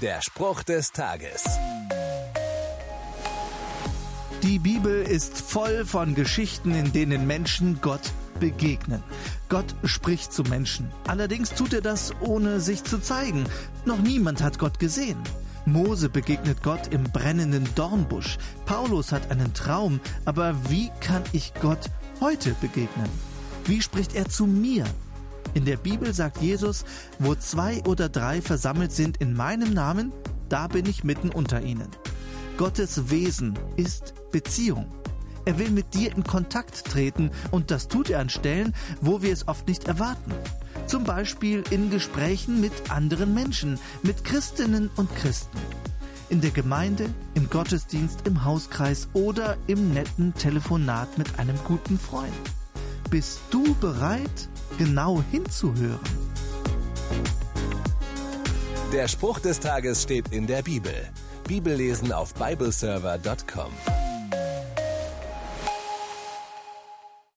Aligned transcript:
Der 0.00 0.22
Spruch 0.22 0.62
des 0.62 0.92
Tages. 0.92 1.44
Die 4.42 4.58
Bibel 4.58 5.02
ist 5.02 5.36
voll 5.36 5.84
von 5.84 6.14
Geschichten, 6.14 6.74
in 6.74 6.90
denen 6.92 7.26
Menschen 7.26 7.82
Gott 7.82 8.12
begegnen. 8.38 9.02
Gott 9.50 9.74
spricht 9.84 10.32
zu 10.32 10.42
Menschen. 10.44 10.90
Allerdings 11.06 11.50
tut 11.50 11.74
er 11.74 11.82
das, 11.82 12.14
ohne 12.20 12.60
sich 12.60 12.82
zu 12.82 12.98
zeigen. 12.98 13.44
Noch 13.84 13.98
niemand 13.98 14.42
hat 14.42 14.58
Gott 14.58 14.78
gesehen. 14.78 15.18
Mose 15.66 16.08
begegnet 16.08 16.62
Gott 16.62 16.86
im 16.94 17.04
brennenden 17.04 17.68
Dornbusch. 17.74 18.38
Paulus 18.64 19.12
hat 19.12 19.30
einen 19.30 19.52
Traum. 19.52 20.00
Aber 20.24 20.54
wie 20.70 20.90
kann 21.00 21.24
ich 21.32 21.52
Gott 21.60 21.90
heute 22.22 22.54
begegnen? 22.62 23.10
Wie 23.66 23.82
spricht 23.82 24.14
er 24.14 24.26
zu 24.30 24.46
mir? 24.46 24.86
In 25.54 25.64
der 25.64 25.76
Bibel 25.76 26.14
sagt 26.14 26.40
Jesus, 26.40 26.84
wo 27.18 27.34
zwei 27.34 27.82
oder 27.84 28.08
drei 28.08 28.40
versammelt 28.40 28.92
sind 28.92 29.16
in 29.16 29.34
meinem 29.34 29.72
Namen, 29.74 30.12
da 30.48 30.68
bin 30.68 30.86
ich 30.86 31.04
mitten 31.04 31.30
unter 31.30 31.62
ihnen. 31.62 31.88
Gottes 32.56 33.10
Wesen 33.10 33.58
ist 33.76 34.14
Beziehung. 34.30 34.86
Er 35.44 35.58
will 35.58 35.70
mit 35.70 35.94
dir 35.94 36.14
in 36.14 36.24
Kontakt 36.24 36.84
treten 36.84 37.30
und 37.50 37.70
das 37.70 37.88
tut 37.88 38.10
er 38.10 38.20
an 38.20 38.28
Stellen, 38.28 38.74
wo 39.00 39.22
wir 39.22 39.32
es 39.32 39.48
oft 39.48 39.66
nicht 39.66 39.88
erwarten. 39.88 40.32
Zum 40.86 41.04
Beispiel 41.04 41.64
in 41.70 41.90
Gesprächen 41.90 42.60
mit 42.60 42.90
anderen 42.90 43.32
Menschen, 43.32 43.78
mit 44.02 44.24
Christinnen 44.24 44.90
und 44.96 45.14
Christen. 45.16 45.58
In 46.28 46.40
der 46.40 46.50
Gemeinde, 46.50 47.08
im 47.34 47.48
Gottesdienst, 47.48 48.26
im 48.26 48.44
Hauskreis 48.44 49.08
oder 49.14 49.56
im 49.66 49.92
netten 49.92 50.34
Telefonat 50.34 51.18
mit 51.18 51.38
einem 51.38 51.56
guten 51.64 51.98
Freund. 51.98 52.32
Bist 53.08 53.40
du 53.50 53.74
bereit, 53.76 54.48
genau 54.78 55.22
hinzuhören? 55.30 56.00
Der 58.92 59.06
Spruch 59.06 59.38
des 59.38 59.60
Tages 59.60 60.02
steht 60.02 60.32
in 60.32 60.46
der 60.46 60.62
Bibel. 60.62 60.94
Bibellesen 61.46 62.12
auf 62.12 62.34
bibleserver.com. 62.34 63.99